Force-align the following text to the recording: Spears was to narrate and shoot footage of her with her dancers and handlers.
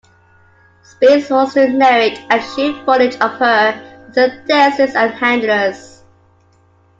Spears 0.81 1.29
was 1.29 1.53
to 1.53 1.69
narrate 1.69 2.17
and 2.31 2.41
shoot 2.55 2.83
footage 2.85 3.13
of 3.19 3.33
her 3.33 3.99
with 4.07 4.15
her 4.15 4.43
dancers 4.47 4.95
and 4.95 5.13
handlers. 5.13 6.01